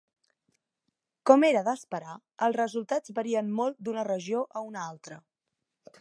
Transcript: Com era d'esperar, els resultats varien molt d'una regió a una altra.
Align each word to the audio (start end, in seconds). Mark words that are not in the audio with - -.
Com 1.31 1.45
era 1.49 1.61
d'esperar, 1.67 2.15
els 2.47 2.57
resultats 2.61 3.15
varien 3.19 3.55
molt 3.61 3.81
d'una 3.89 4.07
regió 4.11 4.43
a 4.63 4.67
una 4.71 4.87
altra. 4.89 5.25